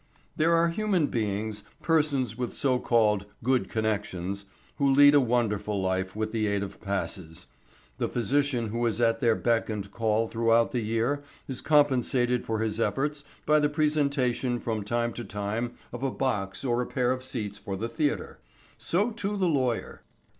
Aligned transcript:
There 0.35 0.55
are 0.55 0.69
human 0.69 1.05
beings, 1.11 1.63
persons 1.83 2.35
with 2.35 2.53
so 2.55 2.79
called 2.79 3.27
"good 3.43 3.69
connections," 3.69 4.45
who 4.77 4.89
lead 4.89 5.13
a 5.13 5.19
wonderful 5.21 5.79
life 5.79 6.15
with 6.15 6.31
the 6.31 6.47
aid 6.47 6.63
of 6.63 6.81
passes. 6.81 7.45
The 7.99 8.09
physician 8.09 8.69
who 8.69 8.83
is 8.87 8.99
at 8.99 9.19
their 9.19 9.35
beck 9.35 9.69
and 9.69 9.91
call 9.91 10.27
throughout 10.27 10.71
the 10.71 10.81
year 10.81 11.21
is 11.47 11.61
compensated 11.61 12.43
for 12.43 12.61
his 12.61 12.79
efforts 12.79 13.23
by 13.45 13.59
the 13.59 13.69
presentation 13.69 14.57
from 14.59 14.83
time 14.83 15.13
to 15.13 15.23
time 15.23 15.75
of 15.93 16.01
a 16.01 16.09
box 16.09 16.65
or 16.65 16.81
a 16.81 16.87
pair 16.87 17.11
of 17.11 17.23
seats 17.23 17.59
for 17.59 17.77
the 17.77 17.87
theatre. 17.87 18.39
So, 18.79 19.11
too, 19.11 19.37
the 19.37 19.45
lawyer. 19.47 20.01